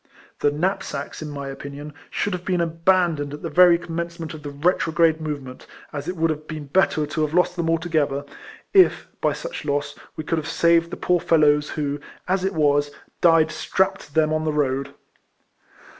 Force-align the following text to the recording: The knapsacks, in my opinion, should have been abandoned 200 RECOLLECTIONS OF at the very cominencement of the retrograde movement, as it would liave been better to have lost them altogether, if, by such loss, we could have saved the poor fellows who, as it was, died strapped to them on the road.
The 0.39 0.49
knapsacks, 0.49 1.21
in 1.21 1.29
my 1.29 1.47
opinion, 1.49 1.93
should 2.09 2.33
have 2.33 2.43
been 2.43 2.59
abandoned 2.59 3.29
200 3.29 3.33
RECOLLECTIONS 3.33 3.33
OF 3.33 3.37
at 3.37 3.43
the 3.43 3.61
very 3.61 3.77
cominencement 3.77 4.33
of 4.33 4.41
the 4.41 4.49
retrograde 4.49 5.21
movement, 5.21 5.67
as 5.93 6.07
it 6.07 6.15
would 6.17 6.31
liave 6.31 6.47
been 6.47 6.65
better 6.65 7.05
to 7.05 7.21
have 7.21 7.35
lost 7.35 7.55
them 7.55 7.69
altogether, 7.69 8.25
if, 8.73 9.05
by 9.21 9.33
such 9.33 9.63
loss, 9.63 9.93
we 10.15 10.23
could 10.23 10.39
have 10.39 10.47
saved 10.49 10.89
the 10.89 10.97
poor 10.97 11.19
fellows 11.19 11.69
who, 11.69 11.99
as 12.27 12.43
it 12.43 12.55
was, 12.55 12.89
died 13.21 13.51
strapped 13.51 14.01
to 14.01 14.13
them 14.15 14.33
on 14.33 14.43
the 14.43 14.51
road. 14.53 14.95